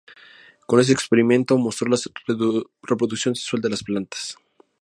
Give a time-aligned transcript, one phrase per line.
[0.65, 1.95] Con ese experimento, mostró la
[2.81, 4.35] reproducción sexual de las plantas.